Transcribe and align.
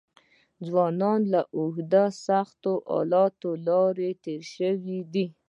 ځوانان 0.65 1.19
له 1.33 1.41
اوږدو 1.57 2.05
او 2.07 2.15
سختو 2.25 3.51
لارو 3.67 4.09
تېر 4.23 4.41
شوي 4.55 4.99
دي. 5.13 5.25